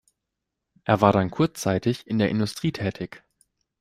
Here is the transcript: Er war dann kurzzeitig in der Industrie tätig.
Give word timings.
Er 0.83 0.99
war 1.01 1.13
dann 1.13 1.29
kurzzeitig 1.29 2.07
in 2.07 2.17
der 2.17 2.29
Industrie 2.29 2.71
tätig. 2.71 3.23